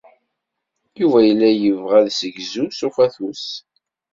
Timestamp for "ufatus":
2.87-3.45